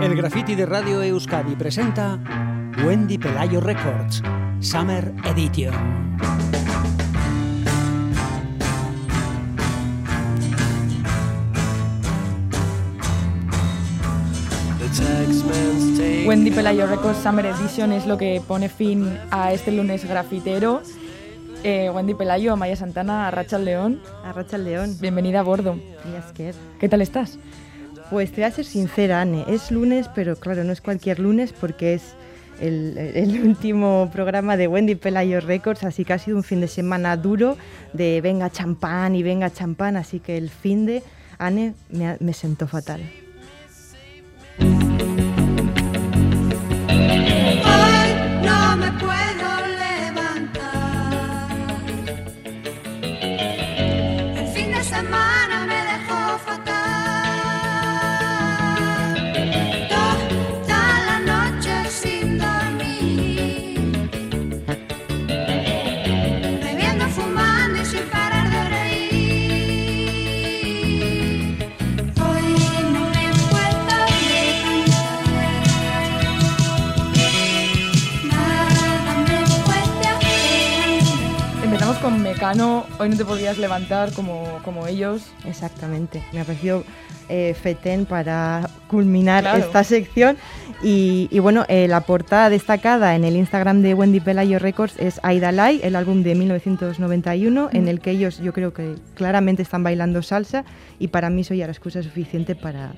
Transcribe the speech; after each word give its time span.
El 0.00 0.14
graffiti 0.14 0.54
de 0.54 0.66
Radio 0.66 1.02
Euskadi 1.02 1.56
presenta 1.56 2.18
Wendy 2.84 3.16
Pelayo 3.18 3.60
Records, 3.60 4.22
Summer 4.60 5.12
Edition. 5.24 5.74
Wendy 16.26 16.50
Pelayo 16.50 16.86
Records 16.86 17.18
Summer 17.18 17.46
Edition 17.46 17.92
es 17.92 18.06
lo 18.06 18.18
que 18.18 18.42
pone 18.46 18.68
fin 18.68 19.18
a 19.30 19.52
este 19.52 19.72
lunes 19.72 20.04
grafitero. 20.04 20.82
Eh, 21.64 21.90
Wendy 21.90 22.14
Pelayo, 22.14 22.52
Amaya 22.52 22.76
Santana, 22.76 23.28
Arracha 23.28 23.58
León. 23.58 24.00
Arracha 24.24 24.58
León. 24.58 24.96
Bienvenida 25.00 25.40
a 25.40 25.42
bordo. 25.42 25.76
¿Qué 26.78 26.88
tal 26.88 27.00
estás? 27.00 27.38
Pues 28.10 28.30
te 28.30 28.36
voy 28.36 28.44
a 28.44 28.50
ser 28.50 28.64
sincera, 28.64 29.20
Anne. 29.20 29.44
Es 29.48 29.70
lunes, 29.70 30.08
pero 30.14 30.36
claro, 30.36 30.62
no 30.64 30.72
es 30.72 30.80
cualquier 30.80 31.18
lunes 31.18 31.52
porque 31.52 31.94
es 31.94 32.14
el, 32.60 33.40
último 33.44 34.10
programa 34.12 34.56
de 34.56 34.68
Wendy 34.68 34.94
Pelayo 34.94 35.40
Records, 35.40 35.84
así 35.84 36.04
que 36.04 36.12
ha 36.12 36.18
sido 36.18 36.36
un 36.36 36.44
fin 36.44 36.60
de 36.60 36.68
semana 36.68 37.16
duro 37.16 37.56
de 37.92 38.20
venga 38.20 38.50
champán 38.50 39.14
y 39.14 39.22
venga 39.22 39.52
champán, 39.52 39.96
así 39.96 40.20
que 40.20 40.36
el 40.36 40.50
fin 40.50 40.86
de 40.86 41.02
Anne 41.38 41.74
me, 41.90 42.16
me 42.20 42.32
sentó 42.32 42.66
fatal. 42.66 43.02
con 56.46 56.75
Mecano, 82.36 82.84
hoy 82.98 83.08
no 83.08 83.16
te 83.16 83.24
podías 83.24 83.56
levantar 83.56 84.12
como, 84.12 84.60
como 84.62 84.86
ellos. 84.86 85.22
Exactamente, 85.46 86.22
me 86.34 86.40
ha 86.40 86.44
parecido 86.44 86.84
eh, 87.28 87.54
Feten 87.60 88.06
para 88.06 88.68
culminar 88.88 89.58
esta 89.58 89.84
sección. 89.84 90.36
Y, 90.82 91.38
bueno, 91.40 91.64
eh, 91.68 91.88
la 91.88 92.02
portada 92.02 92.50
destacada 92.50 93.16
en 93.16 93.24
el 93.24 93.34
Instagram 93.36 93.80
de 93.80 93.94
Wendy 93.94 94.20
Pelayo 94.20 94.58
Records 94.58 94.94
es 94.98 95.18
Aidalai, 95.22 95.80
el 95.82 95.96
álbum 95.96 96.22
de 96.22 96.34
1991, 96.34 97.70
en 97.72 97.88
el 97.88 98.00
que 98.00 98.10
ellos 98.10 98.38
yo 98.40 98.52
creo 98.52 98.74
que 98.74 98.94
claramente 99.14 99.62
están 99.62 99.82
bailando 99.82 100.22
salsa 100.22 100.64
y 100.98 101.08
para 101.08 101.30
mí 101.30 101.40
eso 101.40 101.54
ya 101.54 101.66
la 101.66 101.72
excusa 101.72 102.02
suficiente 102.02 102.54
para, 102.54 102.92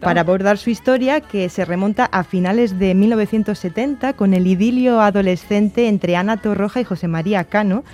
para 0.00 0.22
abordar 0.22 0.56
su 0.56 0.70
historia 0.70 1.20
que 1.20 1.48
se 1.50 1.66
remonta 1.66 2.06
a 2.06 2.24
finales 2.24 2.78
de 2.78 2.94
1970 2.94 4.14
con 4.14 4.32
el 4.32 4.46
idilio 4.46 5.00
adolescente 5.00 5.88
entre 5.88 6.16
Ana 6.16 6.38
Torroja 6.38 6.80
y 6.80 6.84
José 6.84 7.08
María 7.08 7.44
Cano. 7.44 7.84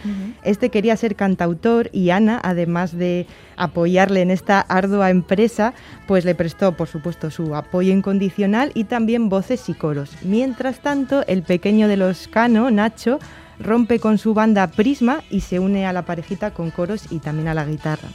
Este 0.44 0.70
quería 0.70 0.96
ser 0.96 1.16
cantautor 1.16 1.90
y 1.92 2.10
Ana, 2.10 2.40
además 2.42 2.96
de 2.96 3.26
apoyarle 3.56 4.22
en 4.22 4.30
esta 4.30 4.60
ardua 4.60 5.10
empresa, 5.10 5.73
pues 6.06 6.24
le 6.24 6.34
prestó, 6.34 6.72
por 6.72 6.88
supuesto, 6.88 7.30
su 7.30 7.54
apoyo 7.54 7.92
incondicional 7.92 8.70
y 8.74 8.84
también 8.84 9.28
voces 9.28 9.68
y 9.68 9.74
coros. 9.74 10.10
Mientras 10.22 10.80
tanto, 10.80 11.24
el 11.26 11.42
pequeño 11.42 11.88
de 11.88 11.96
los 11.96 12.28
Cano, 12.28 12.70
Nacho, 12.70 13.18
rompe 13.58 13.98
con 13.98 14.18
su 14.18 14.34
banda 14.34 14.66
Prisma 14.66 15.22
y 15.30 15.40
se 15.40 15.58
une 15.58 15.86
a 15.86 15.92
la 15.92 16.02
parejita 16.02 16.50
con 16.50 16.70
coros 16.70 17.06
y 17.10 17.18
también 17.18 17.48
a 17.48 17.54
la 17.54 17.64
guitarra. 17.64 18.08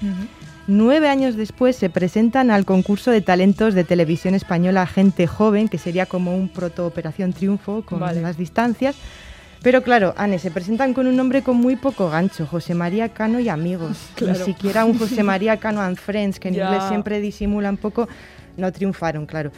Nueve 0.67 1.09
años 1.09 1.35
después 1.35 1.75
se 1.75 1.89
presentan 1.89 2.51
al 2.51 2.65
concurso 2.65 3.09
de 3.09 3.21
talentos 3.21 3.73
de 3.73 3.83
televisión 3.83 4.35
española 4.35 4.85
Gente 4.85 5.25
Joven, 5.25 5.67
que 5.67 5.79
sería 5.79 6.05
como 6.05 6.35
un 6.35 6.49
proto 6.49 6.85
Operación 6.85 7.33
Triunfo 7.33 7.83
con 7.83 7.99
las 7.99 8.37
distancias 8.37 8.95
pero 9.61 9.83
claro, 9.83 10.13
Anne, 10.17 10.39
se 10.39 10.51
presentan 10.51 10.93
con 10.93 11.07
un 11.07 11.15
nombre 11.15 11.41
con 11.41 11.57
muy 11.57 11.75
poco 11.75 12.09
gancho, 12.09 12.45
José 12.45 12.75
María 12.75 13.09
Cano 13.09 13.39
y 13.39 13.49
amigos. 13.49 14.09
Ni 14.21 14.35
siquiera 14.35 14.85
un 14.85 14.97
José 14.97 15.23
María 15.23 15.57
Cano 15.57 15.81
and 15.81 15.97
Friends, 15.97 16.39
que 16.39 16.47
en 16.47 16.55
inglés 16.55 16.83
siempre 16.87 17.19
disimula 17.19 17.69
un 17.69 17.77
poco, 17.77 18.07
no 18.57 18.71
triunfaron, 18.71 19.25
claro. 19.25 19.51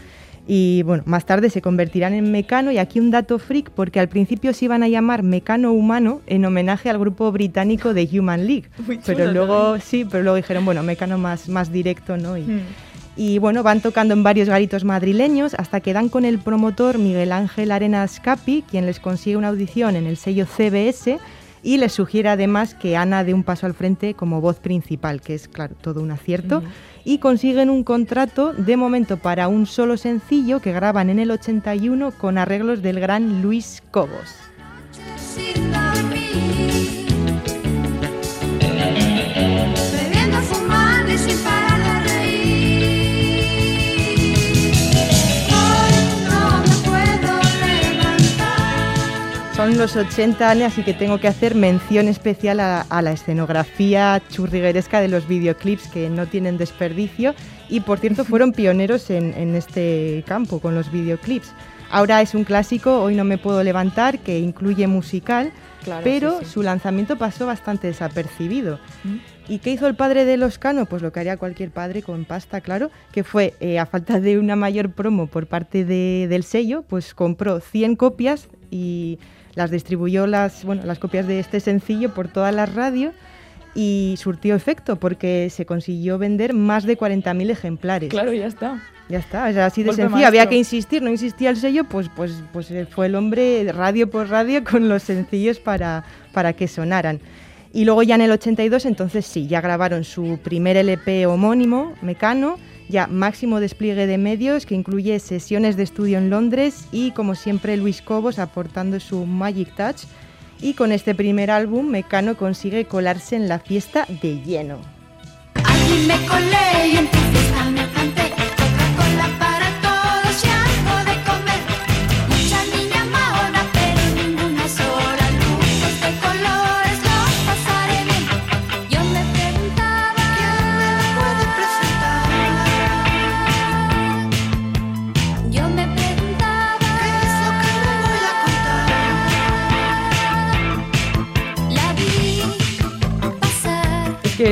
Y 0.48 0.82
bueno, 0.84 1.04
más 1.06 1.26
tarde 1.26 1.52
se 1.52 1.62
convertirán 1.62 2.14
en 2.14 2.32
Mecano 2.32 2.72
y 2.72 2.80
aquí 2.80 3.00
un 3.00 3.12
dato 3.12 3.38
freak 3.38 3.70
porque 3.70 4.00
al 4.00 4.10
principio 4.10 4.54
se 4.54 4.66
iban 4.66 4.82
a 4.82 4.88
llamar 4.88 5.22
Mecano 5.22 5.72
Humano 5.72 6.22
en 6.26 6.44
homenaje 6.44 6.90
al 6.90 6.98
grupo 6.98 7.32
británico 7.32 7.94
de 7.94 8.10
Human 8.12 8.48
League. 8.48 8.66
pero 9.06 9.32
luego 9.32 9.78
sí, 9.80 10.04
pero 10.04 10.24
luego 10.24 10.38
dijeron, 10.38 10.66
bueno, 10.66 10.82
Mecano 10.82 11.20
más, 11.20 11.48
más 11.48 11.72
directo, 11.72 12.18
¿no? 12.18 12.38
Y, 12.38 12.42
hmm 12.42 12.62
y 13.16 13.40
bueno, 13.40 13.64
van 13.64 13.82
tocando 13.82 14.14
en 14.14 14.24
varios 14.24 14.50
garitos 14.50 14.84
madrileños 14.84 15.54
hasta 15.56 15.82
que 15.82 15.94
dan 15.94 16.10
con 16.10 16.26
el 16.26 16.40
promotor 16.40 16.98
Miguel 16.98 17.32
Ángel 17.32 17.72
Arenas 17.72 18.20
Capi, 18.20 18.64
quien 18.70 18.86
les 18.86 19.00
consigue 19.00 19.38
una 19.38 19.50
audición 19.50 19.96
en 19.96 20.08
el 20.08 20.18
sello 20.18 20.46
CBS 20.46 21.20
y 21.64 21.78
les 21.78 21.94
sugiere 21.94 22.30
además 22.30 22.74
que 22.74 22.98
Ana 22.98 23.24
dé 23.24 23.34
un 23.34 23.44
paso 23.44 23.66
al 23.66 23.74
frente 23.74 24.14
como 24.14 24.42
voz 24.42 24.60
principal, 24.60 25.22
que 25.22 25.36
es 25.36 25.48
claro, 25.48 25.76
todo 25.80 26.02
un 26.02 26.12
acierto, 26.12 26.64
y 27.04 27.20
consiguen 27.20 27.70
un 27.70 27.84
contrato 27.84 28.54
de 28.54 28.78
momento 28.78 29.18
para 29.18 29.48
un 29.48 29.66
solo 29.66 29.98
sencillo 29.98 30.60
que 30.60 30.72
graban 30.72 31.10
en 31.10 31.20
el 31.20 31.32
81 31.32 32.12
con 32.18 32.38
arreglos 32.38 32.82
del 32.82 33.00
gran 33.00 33.42
Luis 33.42 33.84
Cobos. 33.92 34.36
Son 49.62 49.78
los 49.78 49.96
80 49.96 50.50
años, 50.50 50.72
así 50.72 50.82
que 50.82 50.96
tengo 50.96 51.20
que 51.20 51.28
hacer 51.28 51.54
mención 51.54 52.08
especial 52.08 52.60
a, 52.60 53.02
la 53.04 53.12
escenografía 53.12 54.20
churrigueresca 54.32 55.02
de 55.02 55.08
los 55.08 55.28
videoclips 55.28 55.88
que 55.88 56.10
no 56.10 56.26
tienen 56.26 56.58
desperdicio 56.58 57.36
y 57.70 57.82
por 57.82 58.00
cierto 58.00 58.26
fueron 58.26 58.54
pioneros 58.54 59.12
en, 59.12 59.54
este 59.54 60.24
campo 60.26 60.60
con 60.60 60.74
los 60.74 60.92
videoclips. 60.92 61.52
Ahora 61.92 62.24
es 62.24 62.34
un 62.34 62.44
clásico, 62.44 63.04
Hoy 63.04 63.14
no 63.14 63.24
me 63.24 63.38
puedo 63.38 63.62
levantar, 63.62 64.18
que 64.18 64.40
incluye 64.40 64.88
musical, 64.88 65.52
pero 66.04 66.44
su 66.44 66.64
lanzamiento 66.64 67.20
pasó 67.20 67.46
bastante 67.46 67.86
desapercibido. 67.86 68.80
Mm. 69.04 69.18
¿Y 69.48 69.60
qué 69.60 69.74
hizo 69.74 69.86
el 69.86 69.94
padre 69.94 70.26
de 70.26 70.38
Los 70.38 70.58
Cano? 70.58 70.88
Pues 70.88 71.04
lo 71.04 71.12
que 71.12 71.20
haría 71.20 71.38
cualquier 71.38 71.70
padre 71.70 72.02
con 72.02 72.26
pasta, 72.26 72.62
claro, 72.62 72.90
que 73.12 73.24
fue, 73.24 73.54
eh, 73.60 73.78
a 73.78 73.86
falta 73.86 74.20
de 74.20 74.40
una 74.40 74.56
mayor 74.56 74.90
promo 74.90 75.28
por 75.28 75.46
parte 75.46 75.86
del 75.86 76.44
sello, 76.46 76.82
pues 76.82 77.14
compró 77.14 77.60
100 77.60 77.96
copias 77.96 78.48
y 78.72 79.20
las 79.56 79.72
distribuyó 79.72 80.28
las, 80.28 80.64
bueno, 80.64 80.84
las 80.86 81.00
copias 81.00 81.28
de 81.28 81.40
este 81.40 81.60
sencillo 81.60 82.14
por 82.14 82.28
todas 82.28 82.54
las 82.54 82.74
radios 82.74 83.14
y 83.74 84.16
surtió 84.18 84.56
efecto 84.56 84.98
porque 84.98 85.50
se 85.50 85.66
consiguió 85.66 86.18
vender 86.18 86.54
más 86.54 86.84
de 86.84 86.98
40.000 86.98 87.50
ejemplares. 87.50 88.10
Claro, 88.10 88.34
ya 88.34 88.48
está. 88.48 88.82
Ya 89.10 89.20
está, 89.20 89.44
o 89.44 89.62
así 89.62 89.84
de 89.84 89.92
sencillo. 89.92 90.26
Había 90.26 90.48
que 90.48 90.56
insistir, 90.56 91.02
no 91.02 91.10
insistía 91.10 91.50
el 91.50 91.58
sello, 91.58 91.84
pues, 91.84 92.10
pues, 92.16 92.44
pues 92.54 92.72
fue 92.90 93.08
el 93.08 93.16
hombre 93.16 93.70
radio 93.74 94.10
por 94.10 94.30
radio 94.30 94.64
con 94.70 94.88
los 94.88 95.04
sencillos 95.04 95.60
para, 95.60 96.06
para 96.32 96.54
que 96.54 96.68
sonaran. 96.68 97.20
Y 97.74 97.86
luego 97.86 98.04
ya 98.04 98.16
en 98.16 98.22
el 98.22 98.32
82, 98.32 98.86
entonces 98.86 99.26
sí, 99.26 99.48
ya 99.48 99.62
grabaron 99.62 100.04
su 100.04 100.40
primer 100.42 100.78
LP 100.78 101.26
homónimo, 101.26 101.94
Mecano, 102.02 102.58
ya 102.92 103.08
máximo 103.08 103.60
despliegue 103.60 104.06
de 104.06 104.18
medios 104.18 104.66
que 104.66 104.76
incluye 104.76 105.18
sesiones 105.20 105.78
de 105.78 105.84
estudio 105.84 106.18
en 106.18 106.30
Londres 106.30 106.86
y 106.92 107.12
como 107.12 107.34
siempre 107.34 107.78
Luis 107.78 108.02
Cobos 108.02 108.38
aportando 108.38 109.00
su 109.00 109.26
Magic 109.26 109.74
Touch 109.76 110.04
y 110.62 110.74
con 110.74 110.92
este 110.92 111.16
primer 111.16 111.50
álbum 111.50 111.88
Mecano 111.88 112.38
consigue 112.38 112.86
colarse 112.86 113.36
en 113.36 113.48
la 113.48 113.60
fiesta 113.60 114.06
de 114.22 114.42
lleno. 114.44 114.80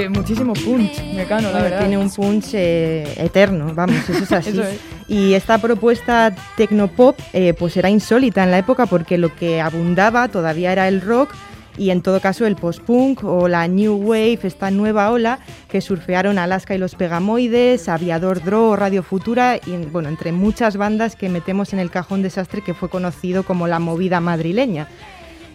Muchísimo 0.07 0.53
punch, 0.53 1.03
Mecano, 1.13 1.51
la 1.51 1.61
verdad. 1.61 1.79
Tiene 1.79 1.97
un 1.97 2.09
punch 2.09 2.53
eh, 2.53 3.13
eterno, 3.17 3.73
vamos, 3.73 3.97
eso 4.09 4.23
es 4.23 4.31
así. 4.31 4.61
Y 5.07 5.33
esta 5.33 5.57
propuesta 5.57 6.33
tecnopop 6.55 7.19
eh, 7.33 7.53
pues 7.53 7.75
era 7.75 7.89
insólita 7.89 8.43
en 8.43 8.51
la 8.51 8.59
época 8.59 8.85
porque 8.85 9.17
lo 9.17 9.35
que 9.35 9.59
abundaba 9.59 10.27
todavía 10.27 10.71
era 10.71 10.87
el 10.87 11.01
rock 11.01 11.33
y 11.77 11.91
en 11.91 12.01
todo 12.01 12.19
caso 12.19 12.45
el 12.45 12.55
post-punk 12.55 13.23
o 13.23 13.47
la 13.47 13.67
new 13.67 13.95
wave, 13.95 14.39
esta 14.43 14.69
nueva 14.69 15.09
ola 15.11 15.39
que 15.69 15.81
surfearon 15.81 16.37
Alaska 16.37 16.75
y 16.75 16.77
los 16.77 16.95
Pegamoides, 16.95 17.87
Aviador 17.89 18.43
Dro, 18.43 18.75
Radio 18.75 19.01
Futura 19.01 19.57
y 19.57 19.77
bueno, 19.91 20.09
entre 20.09 20.31
muchas 20.31 20.77
bandas 20.77 21.15
que 21.15 21.29
metemos 21.29 21.73
en 21.73 21.79
el 21.79 21.89
cajón 21.89 22.21
desastre 22.21 22.61
que 22.61 22.73
fue 22.73 22.89
conocido 22.89 23.43
como 23.43 23.67
la 23.67 23.79
movida 23.79 24.19
madrileña. 24.19 24.87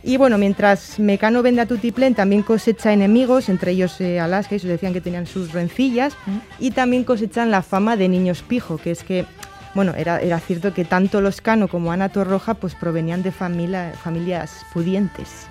Y 0.06 0.18
bueno, 0.18 0.36
mientras 0.36 0.98
Mecano 0.98 1.42
vende 1.42 1.62
a 1.62 1.66
Tutiplén, 1.66 2.14
también 2.14 2.42
cosecha 2.42 2.92
enemigos, 2.92 3.48
entre 3.48 3.70
ellos 3.72 3.98
eh, 4.02 4.20
Alaska, 4.20 4.54
y 4.54 4.58
se 4.58 4.68
decían 4.68 4.92
que 4.92 5.00
tenían 5.00 5.26
sus 5.26 5.52
rencillas, 5.52 6.14
y 6.58 6.72
también 6.72 7.04
cosechan 7.04 7.50
la 7.50 7.62
fama 7.62 7.96
de 7.96 8.10
niños 8.10 8.42
pijo, 8.42 8.76
que 8.76 8.90
es 8.90 9.02
que, 9.02 9.24
bueno, 9.74 9.94
era, 9.96 10.20
era 10.20 10.38
cierto 10.40 10.74
que 10.74 10.84
tanto 10.84 11.22
los 11.22 11.40
Cano 11.40 11.68
como 11.68 11.90
Ana 11.90 12.10
Torroja 12.10 12.52
pues 12.52 12.74
provenían 12.74 13.22
de 13.22 13.32
familia, 13.32 13.94
familias 14.02 14.66
pudientes. 14.74 15.48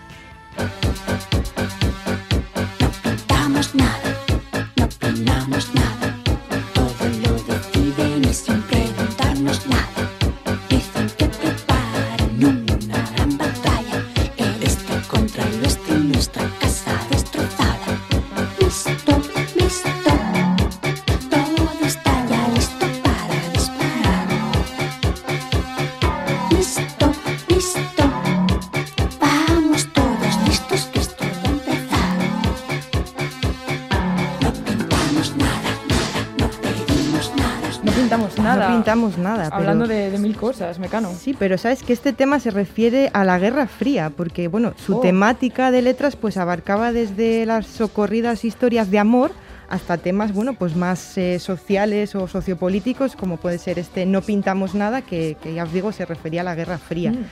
Nada. 38.44 38.70
No 38.70 38.76
pintamos 38.76 39.18
nada. 39.18 39.44
pero- 39.46 39.56
Hablando 39.56 39.88
de, 39.88 40.12
de 40.12 40.18
mil 40.20 40.36
cosas, 40.36 40.80
Mecano. 40.80 41.10
Sí, 41.20 41.36
pero 41.38 41.58
sabes 41.58 41.84
que 41.84 41.94
este 41.94 42.14
tema 42.14 42.40
se 42.40 42.52
refiere 42.52 43.10
a 43.14 43.24
la 43.24 43.40
Guerra 43.40 43.68
Fría, 43.68 44.10
porque 44.16 44.48
bueno, 44.48 44.74
su 44.78 44.98
Oh. 44.98 45.00
temática 45.02 45.72
de 45.72 45.82
letras 45.82 46.16
pues 46.16 46.38
abarcaba 46.38 46.92
desde 46.92 47.46
las 47.46 47.66
socorridas 47.68 48.46
historias 48.46 48.92
de 48.92 49.00
amor 49.00 49.32
hasta 49.70 49.98
temas 49.98 50.34
bueno 50.34 50.54
pues 50.54 50.76
más 50.76 51.18
eh, 51.18 51.40
sociales 51.40 52.14
o 52.16 52.28
sociopolíticos 52.28 53.16
como 53.16 53.38
puede 53.38 53.58
ser 53.58 53.80
este 53.80 54.06
No 54.06 54.22
pintamos 54.22 54.76
nada 54.76 55.02
que, 55.02 55.36
que 55.42 55.54
ya 55.56 55.64
os 55.64 55.72
digo 55.74 55.92
se 55.92 56.06
refería 56.06 56.42
a 56.42 56.44
la 56.44 56.54
Guerra 56.56 56.78
Fría. 56.78 57.12
Mm. 57.12 57.26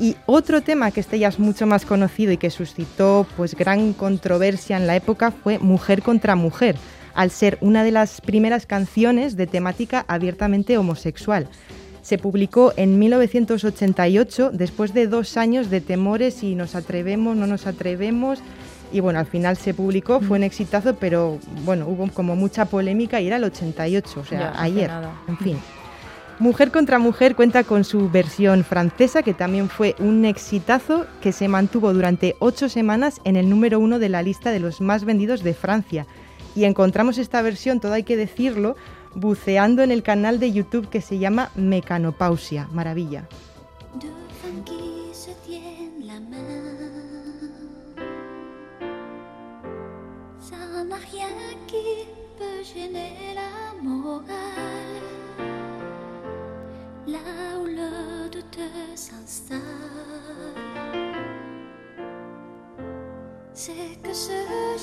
Y 0.00 0.16
otro 0.26 0.60
tema 0.60 0.90
que 0.90 0.98
este 0.98 1.20
ya 1.20 1.28
es 1.28 1.38
mucho 1.38 1.66
más 1.66 1.84
conocido 1.86 2.32
y 2.32 2.36
que 2.36 2.50
suscitó 2.50 3.26
pues 3.36 3.54
gran 3.54 3.92
controversia 3.92 4.76
en 4.76 4.88
la 4.88 4.96
época 4.96 5.30
fue 5.30 5.60
Mujer 5.60 6.02
contra 6.02 6.34
Mujer, 6.34 6.74
al 7.14 7.30
ser 7.30 7.58
una 7.60 7.84
de 7.84 7.90
las 7.90 8.20
primeras 8.20 8.66
canciones 8.66 9.36
de 9.36 9.46
temática 9.46 10.04
abiertamente 10.08 10.78
homosexual. 10.78 11.48
Se 12.02 12.18
publicó 12.18 12.74
en 12.76 12.98
1988 12.98 14.50
después 14.52 14.92
de 14.92 15.06
dos 15.06 15.36
años 15.36 15.70
de 15.70 15.80
temores 15.80 16.34
si 16.34 16.54
nos 16.54 16.74
atrevemos, 16.74 17.36
no 17.36 17.46
nos 17.46 17.66
atrevemos. 17.66 18.40
Y 18.92 19.00
bueno, 19.00 19.18
al 19.18 19.26
final 19.26 19.56
se 19.56 19.72
publicó, 19.74 20.20
fue 20.20 20.36
un 20.36 20.44
exitazo, 20.44 20.96
pero 20.96 21.38
bueno, 21.64 21.86
hubo 21.88 22.06
como 22.08 22.36
mucha 22.36 22.66
polémica 22.66 23.20
y 23.20 23.26
era 23.26 23.36
el 23.36 23.44
88, 23.44 24.20
o 24.20 24.24
sea, 24.24 24.38
Ya, 24.38 24.62
ayer. 24.62 24.90
En 25.26 25.38
fin. 25.38 25.58
Mujer 26.40 26.72
contra 26.72 26.98
Mujer 26.98 27.36
cuenta 27.36 27.62
con 27.62 27.84
su 27.84 28.10
versión 28.10 28.64
francesa, 28.64 29.22
que 29.22 29.34
también 29.34 29.68
fue 29.68 29.94
un 29.98 30.24
exitazo 30.24 31.06
que 31.20 31.32
se 31.32 31.46
mantuvo 31.46 31.92
durante 31.92 32.34
ocho 32.40 32.68
semanas 32.68 33.20
en 33.24 33.36
el 33.36 33.48
número 33.48 33.78
uno 33.78 34.00
de 34.00 34.08
la 34.08 34.22
lista 34.22 34.50
de 34.50 34.58
los 34.58 34.80
más 34.80 35.04
vendidos 35.04 35.42
de 35.44 35.54
Francia. 35.54 36.06
Y 36.54 36.64
encontramos 36.64 37.18
esta 37.18 37.42
versión, 37.42 37.80
todo 37.80 37.92
hay 37.92 38.04
que 38.04 38.16
decirlo, 38.16 38.76
buceando 39.14 39.82
en 39.82 39.90
el 39.90 40.02
canal 40.02 40.38
de 40.38 40.52
YouTube 40.52 40.88
que 40.88 41.00
se 41.00 41.18
llama 41.18 41.50
Mecanopausia. 41.54 42.68
Maravilla. 42.72 43.28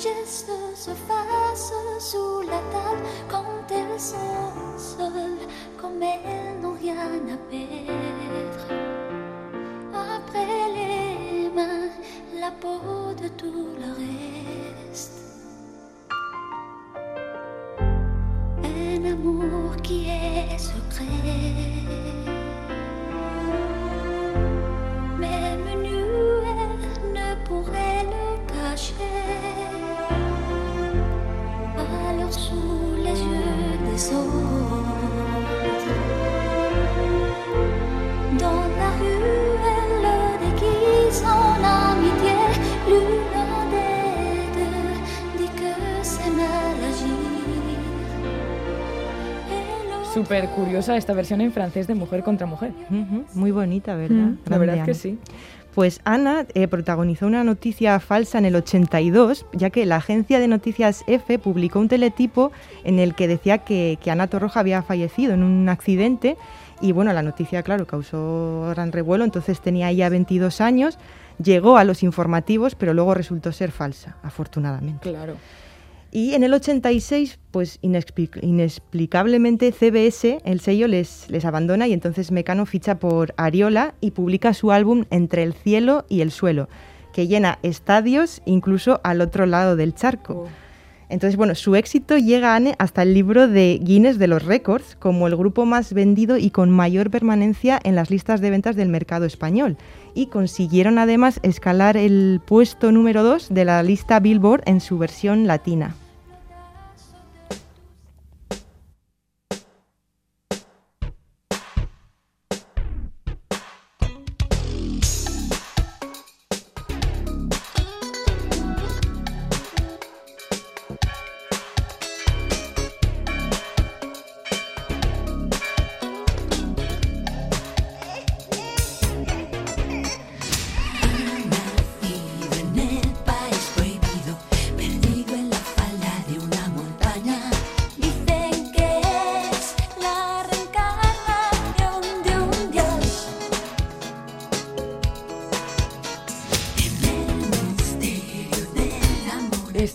Geste 0.02 0.50
se 0.74 0.90
fasse 1.06 1.72
sous 2.00 2.40
la 2.42 2.60
table 2.74 3.02
quand 3.28 3.62
elles 3.70 4.00
sont 4.00 4.76
seules, 4.76 5.46
comme 5.80 6.02
elles 6.02 6.60
n'ont 6.60 6.74
rien 6.74 6.96
à 6.96 7.36
perdre. 7.50 8.66
Après 9.94 10.72
les 10.74 11.50
mains, 11.54 11.90
la 12.40 12.50
peau 12.50 13.14
de 13.22 13.28
tout 13.28 13.68
le 13.78 13.90
reste. 14.02 15.20
Un 18.64 19.04
amour 19.04 19.76
qui 19.82 20.08
est 20.08 20.58
secret. 20.58 22.41
Súper 50.12 50.48
curiosa 50.50 50.96
esta 50.96 51.14
versión 51.14 51.40
en 51.40 51.52
francés 51.52 51.86
de 51.86 51.94
Mujer 51.94 52.22
contra 52.22 52.46
Mujer. 52.46 52.72
Muy 53.34 53.50
bonita, 53.50 53.94
¿verdad? 53.96 54.16
Mm, 54.16 54.38
la 54.46 54.58
verdad 54.58 54.74
que 54.74 54.80
Ana. 54.90 54.94
sí. 54.94 55.18
Pues 55.74 56.00
Ana 56.04 56.44
eh, 56.52 56.68
protagonizó 56.68 57.26
una 57.26 57.44
noticia 57.44 57.98
falsa 57.98 58.36
en 58.36 58.44
el 58.44 58.54
82, 58.56 59.46
ya 59.54 59.70
que 59.70 59.86
la 59.86 59.96
agencia 59.96 60.38
de 60.38 60.48
noticias 60.48 61.02
F 61.06 61.38
publicó 61.38 61.78
un 61.78 61.88
teletipo 61.88 62.52
en 62.84 62.98
el 62.98 63.14
que 63.14 63.26
decía 63.26 63.58
que, 63.58 63.98
que 64.02 64.10
Ana 64.10 64.26
Torroja 64.26 64.60
había 64.60 64.82
fallecido 64.82 65.32
en 65.32 65.42
un 65.42 65.66
accidente 65.70 66.36
y 66.82 66.92
bueno, 66.92 67.12
la 67.12 67.22
noticia, 67.22 67.62
claro, 67.62 67.86
causó 67.86 68.66
gran 68.70 68.92
revuelo, 68.92 69.24
entonces 69.24 69.60
tenía 69.60 69.90
ya 69.92 70.08
22 70.08 70.60
años, 70.60 70.98
llegó 71.42 71.78
a 71.78 71.84
los 71.84 72.02
informativos, 72.02 72.74
pero 72.74 72.92
luego 72.92 73.14
resultó 73.14 73.52
ser 73.52 73.70
falsa, 73.70 74.16
afortunadamente. 74.22 75.08
Claro. 75.08 75.36
Y 76.14 76.34
en 76.34 76.44
el 76.44 76.52
86, 76.52 77.38
pues 77.50 77.80
inexpli- 77.80 78.38
inexplicablemente 78.42 79.72
CBS, 79.72 80.40
el 80.44 80.60
sello, 80.60 80.86
les, 80.86 81.24
les 81.30 81.44
abandona 81.46 81.88
y 81.88 81.94
entonces 81.94 82.30
Mecano 82.30 82.66
ficha 82.66 82.98
por 82.98 83.32
Ariola 83.38 83.94
y 84.02 84.10
publica 84.10 84.52
su 84.52 84.72
álbum 84.72 85.06
Entre 85.10 85.42
el 85.42 85.54
cielo 85.54 86.04
y 86.10 86.20
el 86.20 86.30
suelo, 86.30 86.68
que 87.14 87.28
llena 87.28 87.58
estadios 87.62 88.42
incluso 88.44 89.00
al 89.04 89.22
otro 89.22 89.46
lado 89.46 89.74
del 89.74 89.94
charco. 89.94 90.44
Oh. 90.44 90.48
Entonces, 91.08 91.36
bueno, 91.36 91.54
su 91.54 91.76
éxito 91.76 92.18
llega 92.18 92.56
Anne, 92.56 92.74
hasta 92.78 93.02
el 93.02 93.12
libro 93.12 93.48
de 93.48 93.78
Guinness 93.82 94.18
de 94.18 94.28
los 94.28 94.44
Récords 94.44 94.96
como 94.96 95.26
el 95.26 95.36
grupo 95.36 95.64
más 95.66 95.92
vendido 95.94 96.36
y 96.38 96.50
con 96.50 96.70
mayor 96.70 97.10
permanencia 97.10 97.80
en 97.84 97.94
las 97.94 98.10
listas 98.10 98.40
de 98.40 98.50
ventas 98.50 98.76
del 98.76 98.88
mercado 98.88 99.24
español. 99.26 99.76
Y 100.14 100.26
consiguieron 100.26 100.98
además 100.98 101.38
escalar 101.42 101.96
el 101.96 102.40
puesto 102.46 102.92
número 102.92 103.22
2 103.22 103.48
de 103.50 103.64
la 103.64 103.82
lista 103.82 104.20
Billboard 104.20 104.62
en 104.66 104.80
su 104.80 104.96
versión 104.96 105.46
latina. 105.46 105.96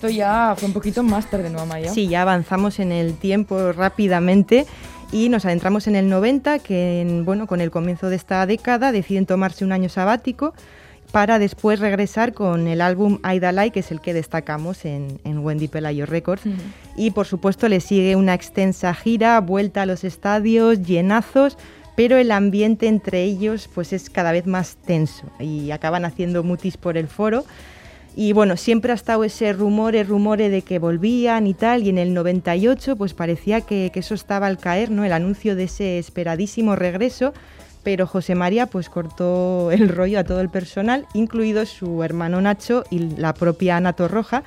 Esto 0.08 0.18
ya 0.18 0.56
fue 0.58 0.68
un 0.68 0.74
poquito 0.74 1.04
más 1.04 1.30
tarde, 1.30 1.50
¿no, 1.50 1.60
Amaya? 1.60 1.92
Sí, 1.92 2.08
ya 2.08 2.22
avanzamos 2.22 2.80
en 2.80 2.92
el 2.92 3.14
tiempo 3.14 3.72
rápidamente 3.72 4.66
y 5.12 5.30
nos 5.30 5.46
adentramos 5.46 5.88
en 5.88 5.96
el 5.96 6.10
90, 6.10 6.60
que 6.60 7.22
bueno, 7.24 7.48
con 7.48 7.62
el 7.62 7.72
comienzo 7.72 8.10
de 8.10 8.16
esta 8.16 8.46
década 8.46 8.92
deciden 8.92 9.26
tomarse 9.26 9.66
un 9.66 9.72
año 9.72 9.90
sabático 9.90 10.54
para 11.12 11.40
después 11.40 11.80
regresar 11.80 12.34
con 12.34 12.68
el 12.68 12.82
álbum 12.82 13.20
Aida 13.24 13.70
que 13.70 13.80
es 13.80 13.92
el 13.92 14.02
que 14.02 14.14
destacamos 14.14 14.84
en, 14.84 15.20
Wendy 15.26 15.68
Pelayo 15.68 16.06
Records. 16.06 16.44
Y 16.96 17.12
por 17.12 17.26
supuesto 17.26 17.70
le 17.70 17.80
sigue 17.80 18.16
una 18.16 18.34
extensa 18.34 18.94
gira, 18.94 19.40
vuelta 19.40 19.84
a 19.84 19.86
los 19.86 20.04
estadios, 20.04 20.82
llenazos, 20.82 21.58
pero 21.96 22.18
el 22.18 22.32
ambiente 22.32 22.88
entre 22.88 23.24
ellos 23.24 23.70
pues 23.74 23.94
es 23.94 24.10
cada 24.10 24.32
vez 24.32 24.46
más 24.46 24.76
tenso 24.86 25.26
y 25.40 25.72
acaban 25.72 26.04
haciendo 26.04 26.44
mutis 26.44 26.76
por 26.78 26.98
el 26.98 27.08
foro. 27.08 27.46
Y 28.20 28.34
bueno, 28.34 28.58
siempre 28.58 28.92
ha 28.92 28.96
estado 28.96 29.24
ese 29.24 29.54
rumores, 29.54 30.08
rumores 30.08 30.50
de 30.50 30.64
que 30.64 30.80
volvían 30.80 31.46
y 31.46 31.54
tal, 31.54 31.84
y 31.84 31.90
en 31.90 32.00
el 32.00 32.16
98 32.16 32.96
pues 32.96 33.14
parecía 33.14 33.62
que, 33.62 33.92
que 33.94 34.00
eso 34.00 34.16
estaba 34.16 34.48
al 34.48 34.58
caer, 34.58 34.90
¿no? 34.90 35.06
El 35.06 35.14
anuncio 35.14 35.56
de 35.56 35.66
ese 35.66 36.00
esperadísimo 36.00 36.76
regreso, 36.76 37.36
pero 37.84 38.08
José 38.08 38.34
María 38.34 38.66
pues 38.66 38.90
cortó 38.90 39.70
el 39.72 39.88
rollo 39.88 40.18
a 40.18 40.24
todo 40.24 40.42
el 40.42 40.50
personal, 40.50 41.06
incluido 41.14 41.64
su 41.68 42.02
hermano 42.02 42.42
Nacho 42.42 42.86
y 42.90 43.02
la 43.18 43.36
propia 43.36 43.78
Ana 43.78 43.94
Torroja, 43.94 44.42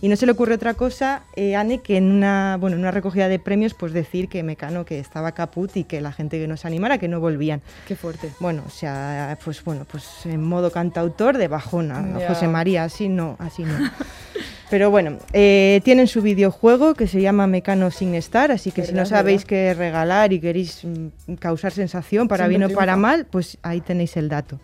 y 0.00 0.08
no 0.08 0.16
se 0.16 0.26
le 0.26 0.32
ocurre 0.32 0.54
otra 0.54 0.74
cosa, 0.74 1.22
eh, 1.34 1.56
Anne, 1.56 1.80
que 1.80 1.96
en 1.96 2.10
una, 2.10 2.56
bueno, 2.60 2.76
en 2.76 2.82
una 2.82 2.90
recogida 2.90 3.28
de 3.28 3.38
premios, 3.38 3.74
pues 3.74 3.92
decir 3.92 4.28
que 4.28 4.42
Mecano 4.42 4.84
que 4.84 4.98
estaba 4.98 5.32
caput 5.32 5.76
y 5.76 5.84
que 5.84 6.00
la 6.00 6.12
gente 6.12 6.38
que 6.38 6.48
nos 6.48 6.64
animara, 6.64 6.98
que 6.98 7.08
no 7.08 7.20
volvían. 7.20 7.62
Qué 7.86 7.96
fuerte. 7.96 8.30
Bueno, 8.40 8.62
o 8.66 8.70
sea, 8.70 9.38
pues 9.44 9.62
bueno, 9.64 9.86
pues 9.90 10.26
en 10.26 10.42
modo 10.42 10.70
cantautor 10.70 11.38
de 11.38 11.48
bajona. 11.48 12.20
José 12.28 12.48
María, 12.48 12.84
así 12.84 13.08
no, 13.08 13.36
así 13.38 13.64
no. 13.64 13.74
Pero 14.68 14.90
bueno, 14.90 15.18
eh, 15.32 15.80
tienen 15.84 16.08
su 16.08 16.22
videojuego 16.22 16.94
que 16.94 17.06
se 17.06 17.20
llama 17.20 17.46
Mecano 17.46 17.92
Sin 17.92 18.16
Estar, 18.16 18.50
así 18.50 18.72
que 18.72 18.84
si 18.84 18.92
no 18.92 19.06
sabéis 19.06 19.44
qué 19.44 19.74
regalar 19.74 20.32
y 20.32 20.40
queréis 20.40 20.84
mm, 20.84 21.34
causar 21.34 21.70
sensación 21.70 22.26
para 22.26 22.48
bien 22.48 22.64
o 22.64 22.70
para 22.70 22.96
mal, 22.96 23.26
pues 23.26 23.58
ahí 23.62 23.80
tenéis 23.80 24.16
el 24.16 24.28
dato. 24.28 24.58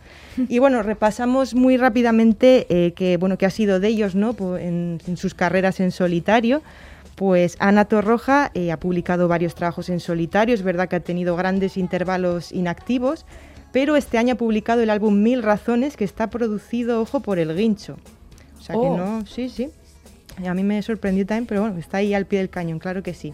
y 0.49 0.59
bueno, 0.59 0.83
repasamos 0.83 1.55
muy 1.55 1.77
rápidamente 1.77 2.67
eh, 2.69 2.93
que, 2.95 3.17
bueno, 3.17 3.39
que 3.39 3.47
ha 3.47 3.51
sido 3.51 3.79
de 3.79 3.89
ellos 3.89 4.17
¿no? 4.17 4.35
en, 4.59 4.99
sus 5.17 5.35
carreras 5.35 5.79
en 5.79 5.93
solitario. 5.93 6.63
Pues 7.15 7.57
Ana 7.61 7.85
Torroja 7.85 8.51
eh, 8.55 8.73
ha 8.73 8.81
publicado 8.81 9.29
varios 9.29 9.55
trabajos 9.55 9.89
en 9.89 10.01
solitario, 10.01 10.55
es 10.55 10.63
verdad 10.63 10.89
que 10.89 10.97
ha 10.97 11.01
tenido 11.01 11.37
grandes 11.37 11.77
intervalos 11.77 12.51
inactivos, 12.51 13.25
pero 13.71 13.95
este 13.95 14.19
año 14.19 14.35
ha 14.35 14.37
publicado 14.37 14.81
el 14.81 14.91
álbum 14.91 15.23
Mil 15.23 15.45
Razones 15.45 15.97
que 15.97 16.05
está 16.05 16.29
producido, 16.31 17.01
ojo, 17.01 17.21
por 17.21 17.39
El 17.39 17.55
Guincho. 17.55 17.99
O 18.59 18.63
sea 18.63 18.75
que 18.75 18.81
oh. 18.81 18.97
no, 18.97 19.27
sí, 19.27 19.49
sí. 19.49 19.71
A 20.47 20.55
mí 20.55 20.63
me 20.63 20.83
sorprendió 20.83 21.27
también, 21.27 21.47
pero 21.47 21.63
bueno, 21.63 21.79
está 21.79 21.99
ahí 21.99 22.15
al 22.15 22.27
pie 22.27 22.41
del 22.41 22.51
cañón, 22.51 22.79
claro 22.79 23.03
que 23.03 23.15
sí. 23.15 23.33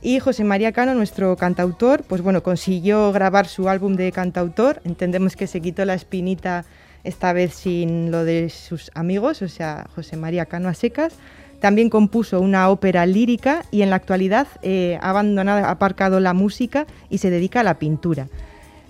Y 0.00 0.20
José 0.20 0.44
María 0.44 0.72
Cano, 0.72 0.94
nuestro 0.94 1.36
cantautor, 1.36 2.04
pues 2.04 2.22
bueno, 2.22 2.42
consiguió 2.42 3.10
grabar 3.10 3.48
su 3.48 3.68
álbum 3.68 3.96
de 3.96 4.12
cantautor. 4.12 4.80
Entendemos 4.84 5.34
que 5.34 5.48
se 5.48 5.60
quitó 5.60 5.84
la 5.84 5.94
espinita 5.94 6.64
esta 7.02 7.32
vez 7.32 7.54
sin 7.54 8.12
lo 8.12 8.24
de 8.24 8.48
sus 8.48 8.92
amigos, 8.94 9.42
o 9.42 9.48
sea, 9.48 9.88
José 9.96 10.16
María 10.16 10.46
Cano 10.46 10.68
a 10.68 10.74
secas. 10.74 11.14
También 11.60 11.90
compuso 11.90 12.40
una 12.40 12.70
ópera 12.70 13.04
lírica 13.06 13.64
y 13.72 13.82
en 13.82 13.90
la 13.90 13.96
actualidad 13.96 14.46
eh, 14.62 14.98
ha 15.02 15.10
abandonado, 15.10 15.66
ha 15.66 15.70
aparcado 15.70 16.20
la 16.20 16.32
música 16.32 16.86
y 17.10 17.18
se 17.18 17.30
dedica 17.30 17.60
a 17.60 17.64
la 17.64 17.80
pintura. 17.80 18.28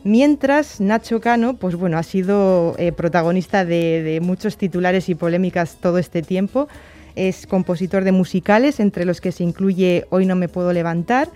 Mientras 0.05 0.79
Nacho 0.79 1.23
Cano, 1.23 1.55
pues 1.55 1.75
bueno, 1.75 1.97
ha 1.97 2.03
sido 2.03 2.75
eh, 2.79 2.93
protagonista 2.93 3.65
de 3.65 4.21
muchos 4.23 4.59
titulares 4.59 5.09
y 5.09 5.15
polémicas 5.15 5.79
todo 5.81 5.97
este 5.97 6.21
tiempo. 6.21 6.69
Es 7.17 7.47
compositor 7.47 8.05
de 8.05 8.13
musicales, 8.13 8.81
entre 8.81 9.05
los 9.05 9.21
que 9.21 9.33
se 9.33 9.45
incluye 9.45 10.07
Hoy 10.11 10.27
no 10.27 10.37
me 10.37 10.49
puedo 10.49 10.73
levantar. 10.73 11.29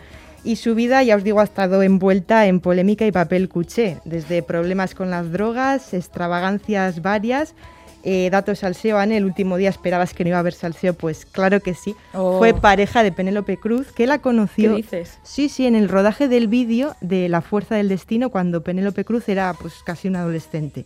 Y 0.45 0.57
su 0.57 0.75
vida, 0.75 1.03
ya 1.03 1.17
os 1.17 1.23
digo, 1.23 1.41
ha 1.41 1.45
estado 1.45 1.83
envuelta 1.83 2.47
en 2.47 2.61
polémica 2.61 3.07
y 3.07 3.13
papel 3.13 3.49
cuché, 3.49 3.99
desde 4.05 4.43
problemas 4.43 4.95
con 4.95 5.09
las 5.11 5.31
drogas, 5.31 5.95
extravagancias 5.95 7.01
varias, 7.01 7.55
eh, 8.05 8.29
datos 8.31 8.59
salseo, 8.61 8.99
Anne, 8.99 9.17
el 9.17 9.25
último 9.25 9.57
día 9.57 9.69
esperabas 9.69 10.13
que 10.13 10.25
no 10.25 10.29
iba 10.29 10.39
a 10.39 10.41
haber 10.41 10.55
salseo, 10.55 10.95
pues 10.95 11.25
claro 11.25 11.61
que 11.61 11.75
sí. 11.75 11.95
Oh. 12.13 12.39
Fue 12.39 12.53
pareja 12.53 13.05
de 13.05 13.13
Penélope 13.13 13.57
Cruz, 13.57 13.93
que 13.93 14.09
la 14.09 14.19
conoció. 14.19 14.71
¿Qué 14.71 14.77
dices? 14.77 15.19
Sí, 15.23 15.49
sí, 15.49 15.67
en 15.67 15.77
el 15.77 15.89
rodaje 15.89 16.27
del 16.27 16.49
vídeo 16.49 16.97
de 17.01 17.29
La 17.29 17.43
Fuerza 17.43 17.77
del 17.77 17.89
Destino, 17.89 18.31
cuando 18.31 18.63
Penélope 18.63 19.05
Cruz 19.05 19.29
era 19.29 19.55
pues 19.55 19.75
casi 19.85 20.09
un 20.09 20.17
adolescente. 20.17 20.85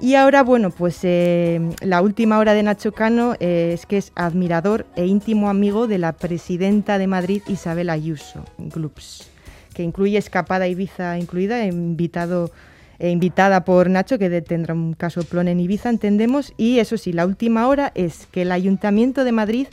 Y 0.00 0.16
ahora, 0.16 0.42
bueno, 0.42 0.70
pues 0.70 0.98
eh, 1.02 1.60
la 1.80 2.02
última 2.02 2.38
hora 2.38 2.52
de 2.52 2.62
Nacho 2.62 2.92
Cano 2.92 3.34
eh, 3.38 3.70
es 3.74 3.86
que 3.86 3.96
es 3.96 4.12
admirador 4.16 4.86
e 4.96 5.06
íntimo 5.06 5.48
amigo 5.48 5.86
de 5.86 5.98
la 5.98 6.12
presidenta 6.12 6.98
de 6.98 7.06
Madrid, 7.06 7.42
Isabel 7.46 7.90
Ayuso, 7.90 8.44
Glups, 8.58 9.30
que 9.72 9.82
incluye 9.82 10.18
Escapada 10.18 10.66
Ibiza 10.66 11.16
incluida, 11.18 11.64
invitado, 11.64 12.50
eh, 12.98 13.10
invitada 13.10 13.64
por 13.64 13.88
Nacho, 13.88 14.18
que 14.18 14.42
tendrá 14.42 14.74
un 14.74 14.94
caso 14.94 15.22
plon 15.22 15.46
en 15.48 15.60
Ibiza, 15.60 15.90
entendemos. 15.90 16.52
Y 16.56 16.80
eso 16.80 16.98
sí, 16.98 17.12
la 17.12 17.24
última 17.24 17.68
hora 17.68 17.92
es 17.94 18.26
que 18.32 18.42
el 18.42 18.52
Ayuntamiento 18.52 19.24
de 19.24 19.32
Madrid 19.32 19.68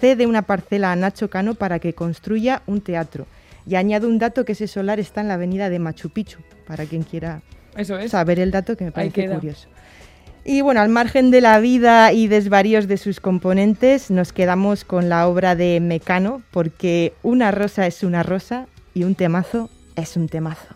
cede 0.00 0.26
una 0.26 0.42
parcela 0.42 0.92
a 0.92 0.96
Nacho 0.96 1.28
Cano 1.28 1.56
para 1.56 1.80
que 1.80 1.94
construya 1.94 2.62
un 2.66 2.80
teatro. 2.80 3.26
Y 3.66 3.74
añado 3.74 4.08
un 4.08 4.18
dato 4.18 4.44
que 4.44 4.52
ese 4.52 4.68
solar 4.68 5.00
está 5.00 5.20
en 5.20 5.28
la 5.28 5.34
avenida 5.34 5.68
de 5.68 5.78
Machu 5.78 6.10
Picchu, 6.10 6.38
para 6.66 6.84
quien 6.84 7.02
quiera 7.02 7.42
eso 7.76 7.98
es. 7.98 8.10
saber 8.10 8.38
el 8.40 8.50
dato 8.50 8.76
que 8.76 8.84
me 8.84 8.92
parece 8.92 9.28
curioso. 9.28 9.68
Y 10.46 10.60
bueno, 10.60 10.82
al 10.82 10.90
margen 10.90 11.30
de 11.30 11.40
la 11.40 11.58
vida 11.58 12.12
y 12.12 12.28
desvaríos 12.28 12.86
de 12.86 12.98
sus 12.98 13.18
componentes, 13.18 14.10
nos 14.10 14.34
quedamos 14.34 14.84
con 14.84 15.08
la 15.08 15.26
obra 15.26 15.56
de 15.56 15.80
Mecano, 15.80 16.42
porque 16.50 17.14
una 17.22 17.50
rosa 17.50 17.86
es 17.86 18.02
una 18.02 18.22
rosa 18.22 18.66
y 18.92 19.04
un 19.04 19.14
temazo 19.14 19.70
es 19.96 20.16
un 20.16 20.28
temazo. 20.28 20.74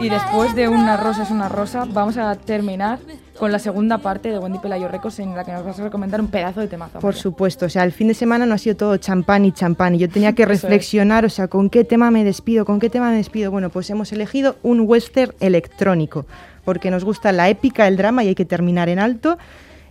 Y 0.00 0.08
después 0.08 0.54
de 0.54 0.68
Una 0.68 0.96
rosa 0.96 1.24
es 1.24 1.30
una 1.30 1.48
rosa, 1.48 1.84
vamos 1.88 2.16
a 2.16 2.34
terminar 2.36 2.98
con 3.38 3.50
la 3.50 3.58
segunda 3.58 3.98
parte 3.98 4.30
de 4.30 4.38
Wendy 4.38 4.58
Pelayo 4.58 4.88
Records 4.88 5.18
en 5.18 5.34
la 5.34 5.44
que 5.44 5.52
nos 5.52 5.64
vas 5.64 5.78
a 5.80 5.84
recomendar 5.84 6.20
un 6.20 6.28
pedazo 6.28 6.60
de 6.60 6.68
temazo. 6.68 7.00
Por 7.00 7.14
supuesto, 7.14 7.66
o 7.66 7.68
sea, 7.68 7.82
el 7.84 7.92
fin 7.92 8.08
de 8.08 8.14
semana 8.14 8.46
no 8.46 8.54
ha 8.54 8.58
sido 8.58 8.76
todo 8.76 8.96
champán 8.96 9.44
y 9.44 9.52
champán 9.52 9.94
y 9.94 9.98
yo 9.98 10.08
tenía 10.08 10.32
que 10.32 10.46
reflexionar, 10.46 11.24
o 11.24 11.28
sea, 11.28 11.48
¿con 11.48 11.70
qué 11.70 11.84
tema 11.84 12.10
me 12.10 12.24
despido? 12.24 12.64
¿Con 12.64 12.78
qué 12.78 12.88
tema 12.88 13.10
me 13.10 13.16
despido? 13.16 13.50
Bueno, 13.50 13.68
pues 13.70 13.90
hemos 13.90 14.12
elegido 14.12 14.56
un 14.62 14.80
western 14.80 15.34
electrónico, 15.40 16.26
porque 16.64 16.90
nos 16.90 17.04
gusta 17.04 17.32
la 17.32 17.48
épica, 17.48 17.88
el 17.88 17.96
drama 17.96 18.24
y 18.24 18.28
hay 18.28 18.34
que 18.34 18.44
terminar 18.44 18.88
en 18.88 18.98
alto. 18.98 19.38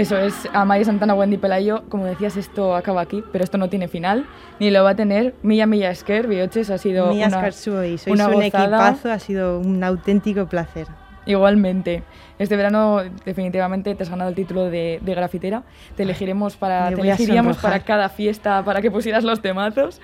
Eso 0.00 0.16
es, 0.16 0.48
Amaya 0.54 0.82
Santana, 0.82 1.12
Wendy 1.14 1.36
Pelayo. 1.36 1.82
Como 1.90 2.06
decías, 2.06 2.38
esto 2.38 2.74
acaba 2.74 3.02
aquí, 3.02 3.22
pero 3.32 3.44
esto 3.44 3.58
no 3.58 3.68
tiene 3.68 3.86
final, 3.86 4.24
ni 4.58 4.70
lo 4.70 4.82
va 4.82 4.90
a 4.90 4.96
tener. 4.96 5.34
Milla 5.42 5.66
Milla 5.66 5.90
Esker, 5.90 6.26
Bioches, 6.26 6.70
ha 6.70 6.78
sido 6.78 7.08
Milla 7.08 7.28
una, 7.28 7.52
sois 7.52 8.06
un 8.06 8.42
equipazo, 8.42 9.12
ha 9.12 9.18
sido 9.18 9.60
un 9.60 9.84
auténtico 9.84 10.46
placer. 10.46 10.86
Igualmente. 11.26 12.02
Este 12.38 12.56
verano 12.56 13.02
definitivamente 13.26 13.94
te 13.94 14.02
has 14.02 14.08
ganado 14.08 14.30
el 14.30 14.36
título 14.36 14.70
de, 14.70 15.00
grafitera. 15.04 15.64
Te 15.96 16.04
elegiremos 16.04 16.56
para, 16.56 16.88
te 16.88 16.98
elegiríamos 16.98 17.58
para 17.58 17.80
cada 17.80 18.08
fiesta 18.08 18.64
para 18.64 18.80
que 18.80 18.90
pusieras 18.90 19.22
los 19.22 19.42
temazos. 19.42 20.00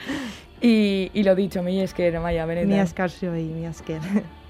Y, 0.61 1.11
y 1.15 1.23
lo 1.23 1.35
dicho, 1.35 1.63
Milla 1.63 1.85
Esker, 1.85 2.21
Maya, 2.21 2.45
Milla 2.45 2.83
Esker 2.83 3.11
soy, 3.11 3.45
Milla 3.45 3.71
Esker. 3.71 4.01